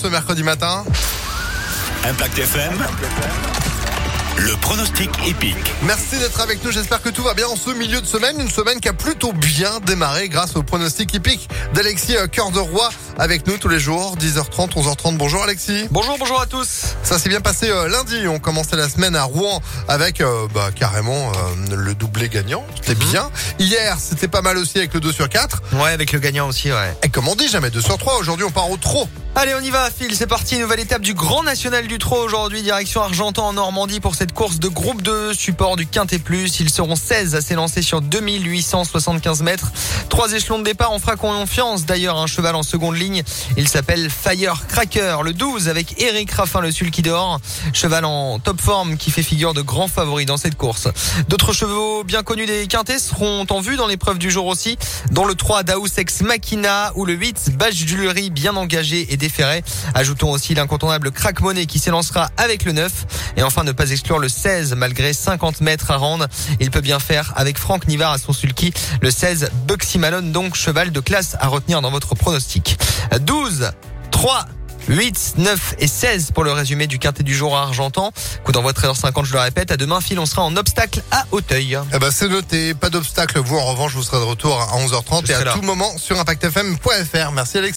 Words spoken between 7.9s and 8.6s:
de semaine. Une